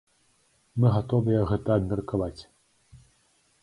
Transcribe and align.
Мы 0.79 0.87
гатовыя 0.95 1.41
гэта 1.53 1.69
абмеркаваць. 1.79 2.39